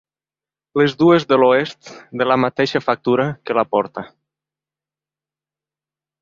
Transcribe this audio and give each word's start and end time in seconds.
Les 0.79 0.93
dues 1.01 1.25
de 1.31 1.37
l'oest 1.41 1.91
de 2.21 2.27
la 2.29 2.37
mateixa 2.45 2.81
factura 2.85 3.27
que 3.51 3.57
la 3.59 3.65
porta. 3.73 4.05